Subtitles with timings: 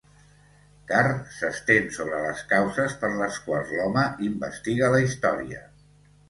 [0.91, 5.63] Carr s'estén sobre les causes per les quals l'home investiga la història.